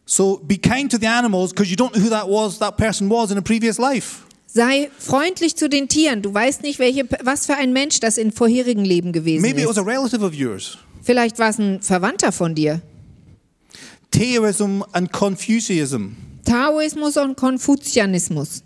[0.06, 3.10] So be kind to the animals because you don't know who that was, that person
[3.10, 4.20] was in a previous life.
[4.46, 6.22] Sei freundlich zu den Tieren.
[6.22, 9.68] Du weißt nicht, welche, was für ein Mensch das in vorherigen Leben gewesen Maybe it
[9.68, 9.84] was ist.
[9.84, 10.78] a relative of yours.
[11.04, 12.82] Vielleicht war es ein Verwandter von dir.
[14.12, 16.16] Taoism and Confucianism.
[16.46, 18.64] Taoismus und Konfuzianismus.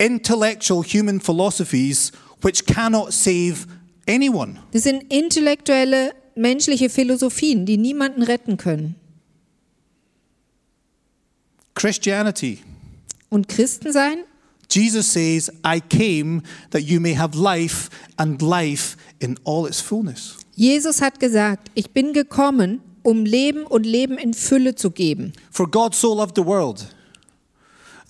[0.00, 2.10] Intellectual human philosophies
[2.42, 3.66] which cannot save
[4.08, 4.58] anyone.
[4.72, 8.94] Das sind intellektuelle menschliche Philosophien, die niemanden retten können.
[11.74, 12.60] Christianity.
[13.28, 14.24] Und Christen sein?
[14.70, 20.36] Jesus says, I came that you may have life and life in all its fullness.
[20.54, 25.32] Jesus hat gesagt, ich bin gekommen, um Leben und Leben in Fülle zu geben.
[25.50, 26.86] For God so loved the world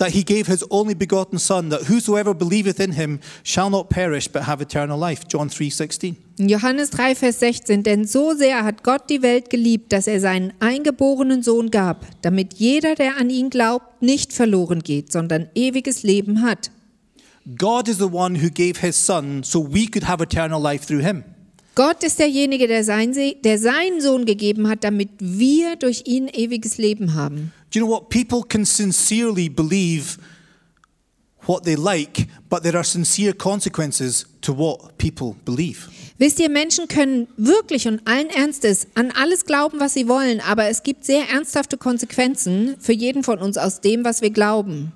[0.01, 4.29] that he gave his only begotten son that whosoever believeth in him shall not perish
[4.29, 5.29] but have eternal life.
[5.29, 6.17] John 3:16.
[6.39, 10.21] In Johannes 3, Vers 16, denn so sehr hat Gott die Welt geliebt, dass er
[10.21, 16.03] seinen eingeborenen Sohn gab, damit jeder, der an ihn glaubt, nicht verloren geht, sondern ewiges
[16.03, 16.71] Leben hat.
[17.59, 21.03] God is the one who gave his son so we could have eternal life through
[21.03, 21.25] him.
[21.75, 26.79] Gott ist derjenige, der, sein, der seinen Sohn gegeben hat, damit wir durch ihn ewiges
[26.79, 27.53] Leben haben.
[27.73, 28.09] Do you know what?
[28.09, 30.19] People can sincerely believe
[31.47, 35.89] what they like, but there are sincere consequences to what people believe.
[36.19, 40.69] Wisst ihr, Menschen können wirklich und allen Ernstes an alles glauben, was sie wollen, aber
[40.69, 44.93] es gibt sehr ernsthafte Konsequenzen für jeden von uns aus dem, was wir glauben.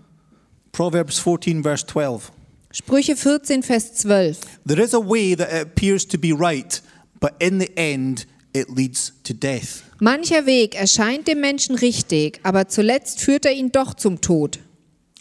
[0.73, 2.31] Proverbs 14, verse 12.
[2.75, 4.37] Sprüche 14, Vers 12.
[4.67, 6.83] There is a way that appears to be right,
[7.21, 9.85] but in the end it leads to death.
[10.01, 14.59] Mancher Weg erscheint dem Menschen richtig, aber zuletzt führt er ihn doch zum Tod.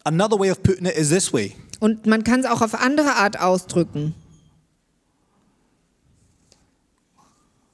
[0.04, 3.18] Another way of putting it is this way Und man kann es auch auf andere
[3.18, 4.16] Art ausdrücken.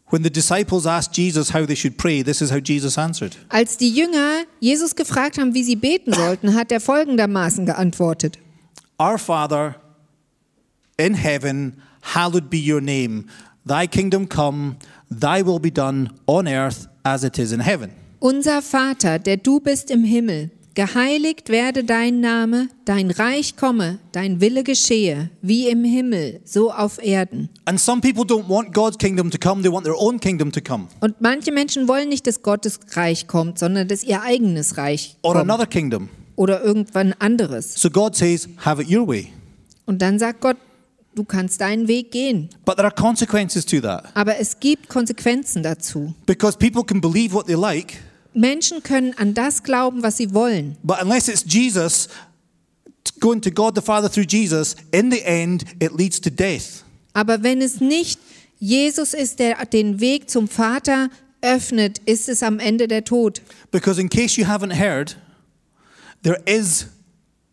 [0.10, 3.78] When the disciples asked Jesus how they should pray, this is how Jesus answered Als
[3.78, 8.40] die Jünger Jesus gefragt haben, wie sie beten sollten, hat er folgendermaßen geantwortet.
[9.00, 9.76] Our Father
[10.98, 13.28] in heaven, hallowed be your name.
[13.66, 14.76] Thy kingdom come,
[15.10, 17.92] thy will be done on earth as it is in heaven.
[18.20, 24.42] Unser Vater, der du bist im Himmel, geheiligt werde dein Name, dein Reich komme, dein
[24.42, 27.48] Wille geschehe, wie im Himmel, so auf Erden.
[27.64, 30.60] And some people don't want God's kingdom to come, they want their own kingdom to
[30.60, 30.88] come.
[31.00, 35.36] Und manche Menschen wollen nicht, dass Gottes Reich kommt, sondern dass ihr eigenes Reich Or
[35.36, 36.19] kommt.
[36.40, 37.74] Oder irgendwann anderes.
[37.76, 39.28] So God says, have it your way.
[39.86, 40.56] Und dann sagt Gott,
[41.14, 42.48] du kannst deinen Weg gehen.
[42.64, 46.14] But there are consequences to that Aber es gibt Konsequenzen dazu.
[46.26, 47.98] because people can believe what they like,
[48.34, 50.78] Menschen können an das glauben, was sie wollen.
[50.82, 52.08] but unless it's Jesus
[53.20, 56.86] going to God the Father through Jesus, in the end, it leads to death.
[57.12, 58.18] Aber wenn es nicht
[58.60, 61.10] Jesus ist, der den Weg zum Vater
[61.42, 63.42] öffnet, ist es am Ende der Tod.
[63.72, 65.18] Because in case you haven't heard,
[66.24, 66.88] there is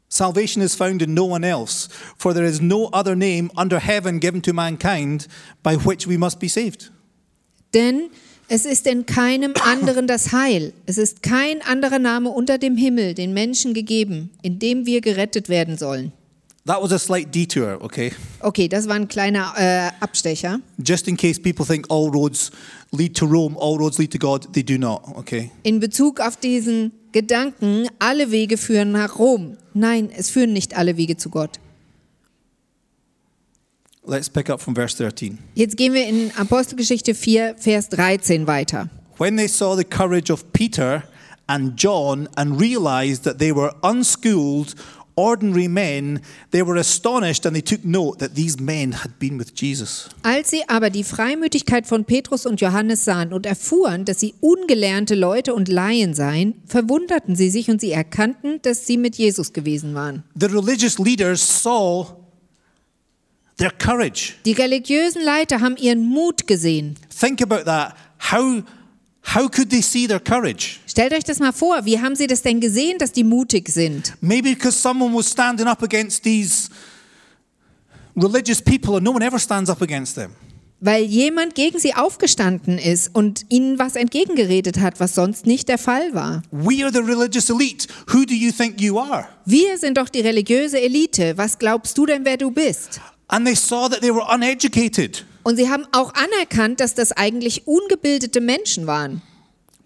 [0.09, 4.19] salvation is found in no one else, for there is no other name under heaven
[4.19, 5.27] given to mankind
[5.63, 6.91] by which we must be saved.
[7.75, 8.11] Denn
[8.49, 10.73] es ist in keinem anderen das Heil.
[10.87, 15.49] Es ist kein anderer Name unter dem Himmel den Menschen gegeben, in dem wir gerettet
[15.49, 16.13] werden sollen.
[16.67, 18.13] That was a slight detour, okay?
[18.41, 20.61] Okay, das war ein kleiner äh, Abstecher.
[20.83, 22.51] Just in case people think all roads
[22.91, 25.53] lead to Rome, all roads lead to God, they do not, okay?
[25.63, 29.57] In Bezug auf diesen Gedanken, alle Wege führen nach Rom.
[29.75, 31.61] Nein, es führen nicht alle Wege zu Gott.
[34.05, 35.39] Let's pick up from verse 13.
[35.55, 38.89] Jetzt gehen wir in Apostelgeschichte 4, Vers 13 weiter.
[39.19, 41.05] When they saw the courage of Peter
[41.47, 44.75] and John and realized that they were unschooled,
[45.17, 46.21] ordinary men,
[46.53, 50.09] they were astonished and they took note that these men had been with Jesus.
[50.23, 55.15] Als sie aber die Freimütigkeit von Petrus und Johannes sahen und erfuhren, dass sie ungelernte
[55.15, 59.95] Leute und Laien seien, verwunderten sie sich und sie erkannten, dass sie mit Jesus gewesen
[59.95, 60.23] waren.
[60.39, 62.07] The religious leaders saw
[63.59, 64.35] their courage.
[64.45, 66.97] Die religiösen Leiter haben ihren Mut gesehen.
[67.19, 67.95] Think about that.
[68.31, 68.63] How,
[69.35, 70.81] how could they see their courage?
[70.87, 74.15] Stellt euch das mal vor, wie haben sie das denn gesehen, dass die mutig sind?
[74.21, 76.71] Maybe because someone was standing up against these
[78.17, 80.33] religious people and no one ever stands up against them.
[80.81, 85.79] Weil jemand gegen sie aufgestanden ist und ihnen was entgegengeredet hat, was sonst nicht der
[85.79, 86.43] Fall war.
[86.51, 87.89] We are the religious elite.
[88.12, 89.27] Who do you think you are?
[89.47, 91.39] Wir sind doch die religiöse Elite.
[91.39, 93.01] Was glaubst du denn, wer du bist?
[93.29, 97.69] And they saw that they were uneducated, Und sie haben auch anerkannt, dass das eigentlich
[97.69, 99.23] ungebildete Menschen waren.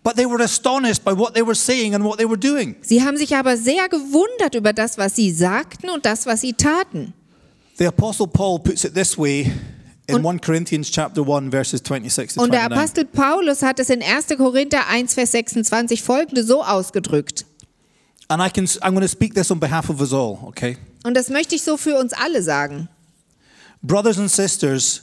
[0.02, 2.76] but they were astonished by what they were saying and what they were doing.
[2.80, 6.54] Sie haben sich aber sehr gewundert über das, was sie sagten und das, was sie
[6.54, 7.12] taten.
[7.76, 9.52] The apostle Paul puts it this way
[10.06, 12.72] in Und- 1 Corinthians chapter 1 verses 26 to Und der 29.
[12.72, 14.28] Apostel Paulus hat es in 1.
[14.38, 17.44] Korinther 1, Vers 26 folgende so ausgedrückt.
[18.28, 20.78] And I can I'm going to speak this on behalf of us all, okay?
[21.04, 22.88] Und das möchte ich so für uns alle sagen.
[23.82, 25.02] Brothers and sisters,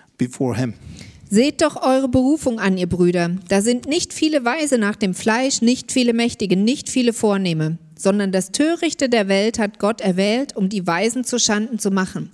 [0.21, 0.75] before him.
[1.29, 3.31] Seht doch eure Berufung an, ihr Brüder.
[3.47, 8.31] Da sind nicht viele Weise nach dem Fleisch, nicht viele Mächtige, nicht viele Vornehme, sondern
[8.31, 12.31] das Törichte der Welt hat Gott erwählt, um die Weisen zu Schanden zu machen.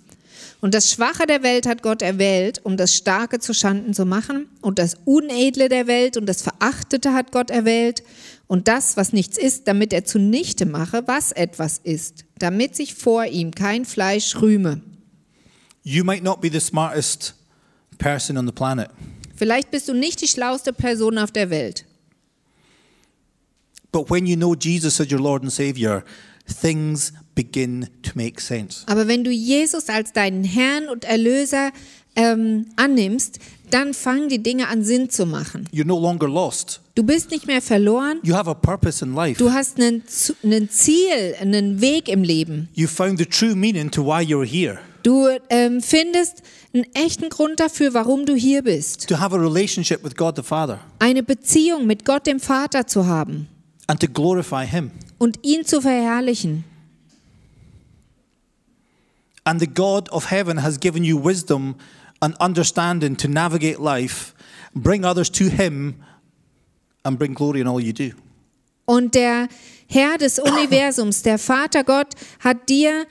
[0.59, 4.47] Und das Schwache der Welt hat Gott erwählt, um das Starke zu Schanden zu machen.
[4.61, 8.03] Und das Unedle der Welt und das Verachtete hat Gott erwählt.
[8.47, 13.25] Und das, was nichts ist, damit er zunichte mache, was etwas ist, damit sich vor
[13.25, 14.81] ihm kein Fleisch rühme.
[15.83, 17.36] You might not be the smartest
[17.97, 18.89] person on the planet,
[19.35, 21.85] Vielleicht bist du nicht die schlauste Person auf der Welt.
[23.91, 26.03] but when you know Jesus as your Lord and Savior,
[26.61, 28.83] things begin to make sense.
[28.87, 31.71] Aber wenn du Jesus als deinen Herrn und Erlöser
[32.15, 35.67] ähm, annimmst, dann fangen die Dinge an Sinn zu machen.
[35.73, 36.81] You're no longer lost.
[36.95, 38.19] Du bist nicht mehr verloren.
[38.23, 39.37] You have a purpose in life.
[39.37, 40.03] Du hast einen,
[40.43, 42.69] einen Ziel, einen Weg im Leben.
[42.73, 44.79] You found the true meaning to why you're here.
[45.03, 46.41] Du ähm, findest
[46.73, 49.07] einen echten Grund dafür, warum du hier bist.
[49.09, 53.05] To have a relationship with God the Father Eine Beziehung mit Gott dem Vater zu
[53.05, 53.47] haben
[53.87, 54.91] and to glorify Him.
[55.17, 56.63] und ihn zu verherrlichen.
[59.45, 61.75] And the God of heaven has given you wisdom
[62.19, 64.33] and understanding to navigate life,
[64.73, 65.95] bring others to Him,
[67.03, 68.11] and bring glory in all you do.
[68.85, 69.47] Und der
[69.87, 72.07] Herr des Universums, der Vater Gott,
[72.39, 73.05] hat dir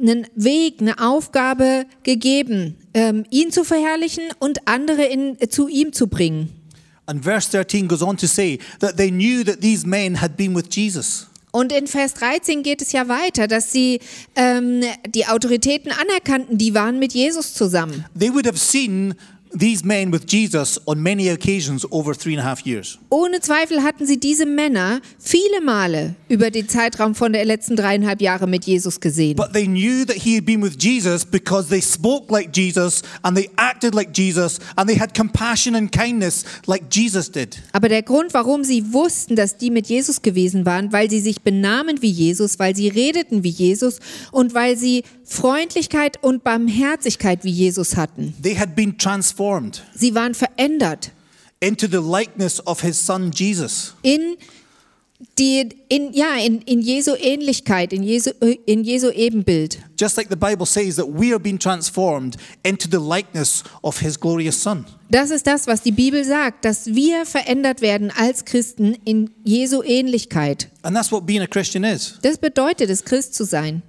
[0.00, 6.06] einen Weg, eine Aufgabe gegeben, ähm, ihn zu verherrlichen und andere in, zu ihm zu
[6.06, 6.52] bringen.
[7.06, 10.54] And verse 13 goes on to say that they knew that these men had been
[10.54, 11.26] with Jesus.
[11.52, 13.98] Und in Vers 13 geht es ja weiter, dass sie
[14.36, 18.04] ähm, die Autoritäten anerkannten, die waren mit Jesus zusammen.
[18.16, 19.14] They would have seen
[19.52, 22.98] these men with Jesus on many occasions over three and a half years.
[23.10, 28.20] Ohne Zweifel hatten sie diese Männer viele Male über den Zeitraum von der letzten dreieinhalb
[28.20, 29.36] Jahre mit Jesus gesehen.
[29.36, 33.36] But they knew that he had been with Jesus because they spoke like Jesus and
[33.36, 37.60] they acted like Jesus and they had compassion and kindness like Jesus did.
[37.72, 41.42] Aber der Grund, warum sie wussten, dass die mit Jesus gewesen waren, weil sie sich
[41.42, 43.98] benahmen wie Jesus, weil sie redeten wie Jesus
[44.30, 48.34] und weil sie Freundlichkeit und Barmherzigkeit wie Jesus hatten.
[48.42, 49.39] They had been transformed
[49.94, 51.12] Sie waren verändert
[51.60, 53.94] into the likeness of his son Jesus.
[54.02, 54.36] in
[55.38, 58.30] die in ja in, in Jesu Ähnlichkeit, in Jesu
[58.66, 59.78] in Jesu Ebenbild.
[59.98, 64.18] Just like the Bible says that we are being transformed into the likeness of his
[64.18, 64.86] glorious son.
[65.10, 69.82] Das ist das, was die Bibel sagt, dass wir verändert werden als Christen in Jesu
[69.82, 70.68] Ähnlichkeit.
[70.82, 72.18] And that's what being a Christian is.
[72.22, 73.82] Das bedeutet es, Christ zu sein.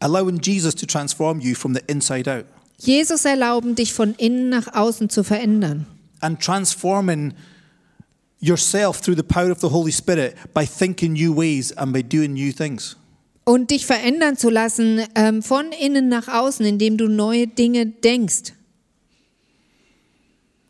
[0.00, 2.46] Allowing Jesus to transform you from the inside out
[2.80, 5.86] Jesus erlauben, dich von innen nach außen zu verändern.
[6.22, 7.32] and transforming
[8.40, 12.34] yourself through the power of the Holy Spirit by thinking new ways and by doing
[12.34, 12.96] new things.
[13.44, 18.52] Und dich verändern zu lassen ähm, von innen nach außen, indem du neue Dinge denkst.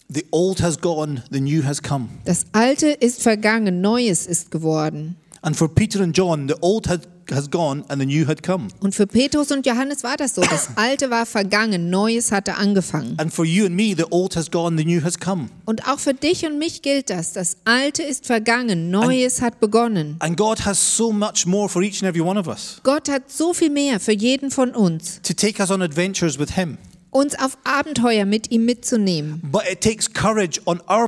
[0.09, 2.09] The old has gone, the new has come.
[2.25, 5.17] Das Alte ist vergangen, Neues ist geworden.
[5.43, 8.69] And for Peter and John, the old had, has gone and the new had come.
[8.81, 10.43] Und für Petrus und Johannes war das so.
[10.43, 13.15] Das Alte war vergangen, Neues hatte angefangen.
[13.19, 15.49] And for you and me, the old has gone, the new has come.
[15.65, 17.33] Und auch für dich und mich gilt das.
[17.33, 20.17] Das Alte ist vergangen, Neues hat begonnen.
[20.19, 23.31] And God has so much more for each and every one of us Gott hat
[23.31, 26.77] so viel mehr für jeden von uns, to take us on adventures with Him.
[27.11, 29.41] uns auf Abenteuer mit ihm mitzunehmen.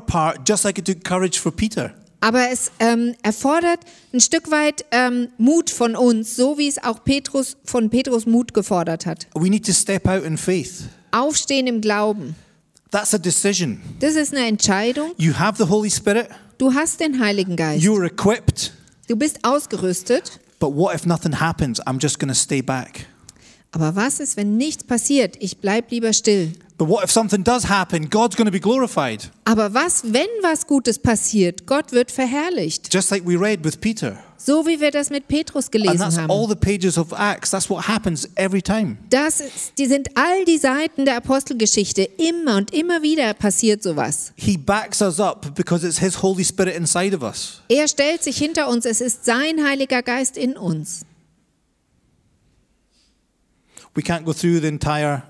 [0.07, 0.83] Part, just like
[2.23, 3.81] Aber es ähm, erfordert
[4.15, 8.55] ein Stück weit ähm, Mut von uns, so wie es auch Petrus von Petrus Mut
[8.55, 9.27] gefordert hat.
[9.35, 10.85] We need to step out in faith.
[11.11, 12.37] Aufstehen im Glauben.
[12.93, 13.81] That's a decision.
[13.99, 15.13] Das ist eine Entscheidung.
[15.17, 17.85] You have the Holy Spirit, Du hast den Heiligen Geist.
[17.85, 18.73] you're equipped,
[19.09, 20.39] Du bist ausgerüstet.
[20.61, 21.81] but what if nothing happens?
[21.87, 23.07] I'm just going to stay back.
[23.73, 25.37] Aber was ist, wenn nichts passiert?
[25.41, 26.53] Ich bleib lieber still.
[26.83, 28.09] But what if something does happen?
[28.11, 29.31] God's going to be glorified.
[29.45, 31.65] Aber was, wenn was Gutes passiert?
[31.65, 32.93] Gott wird verherrlicht.
[32.93, 34.19] Just like we read with Peter.
[34.37, 36.49] So wie wir das mit Petrus And gelesen that's all haben.
[36.49, 37.53] the pages of Acts.
[37.53, 38.97] That's what happens every time.
[39.11, 42.03] Das ist, die sind all die Seiten der Apostelgeschichte.
[42.03, 44.33] Immer und immer wieder passiert sowas.
[44.35, 47.63] He backs us up because it's His Holy Spirit inside of us.
[47.69, 48.87] Er stellt sich hinter uns.
[48.87, 51.03] Es ist sein Heiliger Geist in uns.
[53.95, 55.23] We can't go through the entire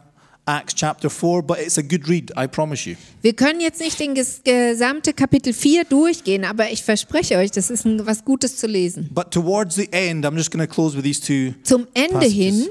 [0.44, 2.96] Acts chapter 4, but it's a good read, I promise you.
[3.22, 7.70] Wir können jetzt nicht den ges- gesamte Kapitel 4 durchgehen, aber ich verspreche euch, das
[7.70, 9.08] ist ein, was Gutes zu lesen.
[9.12, 12.34] But towards the end, I'm just going to close with these two Zum Ende passages.
[12.34, 12.68] hin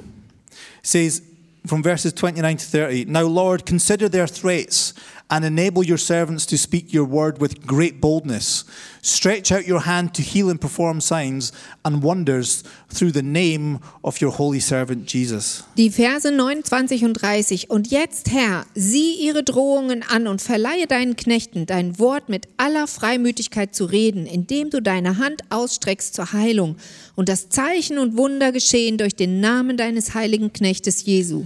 [0.84, 1.22] says
[1.65, 4.93] from verses 29 to 30 Now, Lord, consider their threats
[5.32, 8.65] and enable your servants to speak your word with great boldness.
[9.01, 11.53] Stretch out your hand to heal and perform signs
[11.84, 15.63] and wonders through the name of your holy servant Jesus.
[15.77, 17.69] Die Verse 29 und 30.
[17.69, 22.86] Und jetzt, Herr, sieh ihre Drohungen an und verleihe deinen Knechten dein Wort mit aller
[22.86, 26.75] Freimütigkeit zu reden, indem du deine Hand ausstreckst zur Heilung
[27.15, 31.45] und das Zeichen und Wunder geschehen durch den Namen deines heiligen Knechtes Jesu.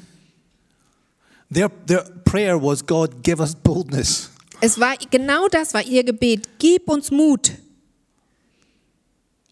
[1.49, 4.31] Their, their prayer was, God, give us boldness.
[4.61, 6.47] Es war genau das war ihr Gebet.
[6.59, 7.51] Gib uns Mut.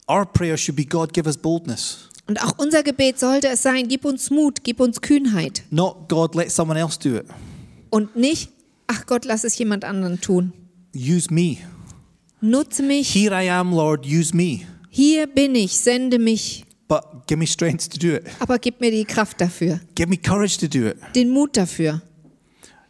[0.08, 2.10] Our prayer should be, God, give us boldness.
[2.28, 5.64] Und auch unser Gebet sollte es sein, gib uns Mut, gib uns Kühnheit.
[5.70, 7.26] Not, God, let someone else do it.
[7.90, 8.50] Und nicht,
[8.88, 10.54] ach Gott, lass es jemand anderen tun.
[10.96, 11.58] Use me.
[12.42, 13.14] Nutze mich.
[13.14, 14.62] Here I am, Lord, use me.
[14.90, 16.66] Hier bin ich, sende mich.
[16.88, 18.26] But give me strength to do it.
[18.40, 20.98] Aber gib mir die Kraft dafür, Give me courage to do it.
[21.16, 22.02] den Mut dafür.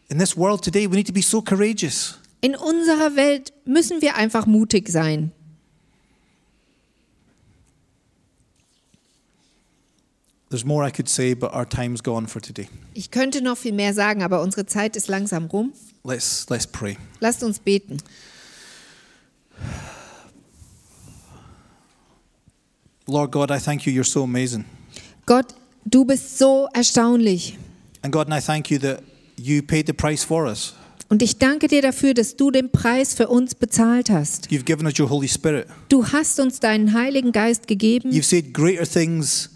[0.08, 2.18] In this world today, we need to be so courageous.
[2.40, 5.32] In unserer Welt müssen wir einfach mutig sein.
[10.50, 12.68] There's more I could say, but our time's gone for today.
[12.92, 15.72] Ich könnte noch viel mehr sagen, aber unsere Zeit ist langsam rum.
[16.04, 16.96] Let's, let's pray.
[17.20, 17.96] Lasst uns beten.
[23.06, 23.92] Lord God, I thank you.
[23.92, 24.64] You're so amazing.
[25.26, 27.58] Gott, du bist so erstaunlich.
[28.02, 29.02] And God, and I thank you that
[29.36, 30.74] you paid the price for us.
[31.10, 34.48] Und ich danke dir dafür, dass du den Preis für uns bezahlt hast.
[34.48, 35.66] You've given us your Holy Spirit.
[35.88, 38.10] Du hast uns deinen Heiligen Geist gegeben.
[38.10, 39.50] You've said greater things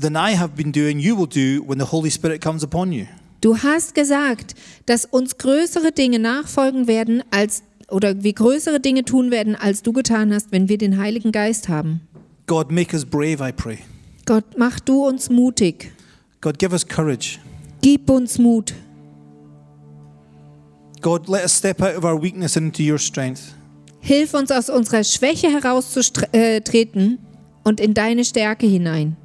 [0.00, 3.06] than I have been doing, you will do when the Holy Spirit comes upon you.
[3.40, 4.54] Du hast gesagt,
[4.86, 9.92] dass uns größere Dinge nachfolgen werden, als oder wir größere Dinge tun werden, als du
[9.92, 12.00] getan hast, wenn wir den Heiligen Geist haben.
[12.48, 13.80] God, make us brave, I pray.
[14.24, 15.92] Gott, mach du uns mutig.
[16.40, 17.38] God, give us courage.
[17.82, 18.74] Gib uns Mut.
[21.02, 23.54] God, let us step out of our weakness into your strength.
[24.00, 27.18] Hilf uns aus unserer Schwäche herauszutreten
[27.64, 29.16] und in deine Stärke hinein.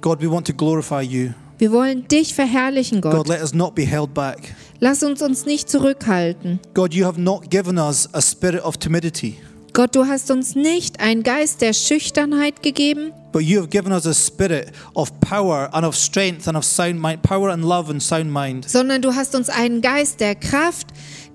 [0.00, 1.34] God, we want to glorify you.
[1.58, 3.28] Wir wollen dich verherrlichen, God, Gott.
[3.28, 4.54] let us not be held back.
[4.80, 6.58] Lass uns uns nicht zurückhalten.
[6.72, 9.38] God, you have not given us a spirit of timidity,
[9.74, 14.06] Gott, du hast uns nicht einen Geist der Schüchternheit gegeben, but you have given us
[14.06, 18.00] a spirit of power and of strength and of sound mind, power and love and
[18.00, 18.70] sound mind.
[18.70, 20.86] sondern du hast uns einen Geist der Kraft,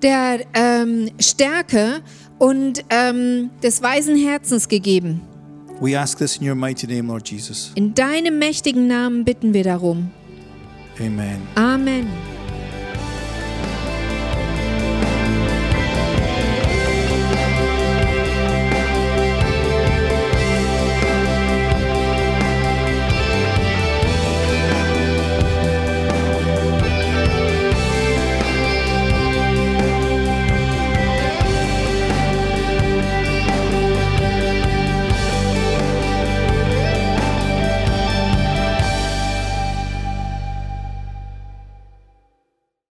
[0.02, 2.02] der ähm, Stärke
[2.38, 5.20] und ähm, des weisen Herzens gegeben.
[5.82, 7.74] We ask this in your mighty name, Lord Jesus.
[7.76, 10.12] In deinem mächtigen Namen bitten wir darum.
[10.98, 11.42] Amen.
[11.56, 12.08] Amen.